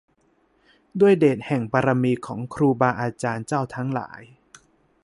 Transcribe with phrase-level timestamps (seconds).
[0.99, 4.21] ด้วยเดชแห่งบารมีของครูบาอาจารย์เจ้าทั้งหลาย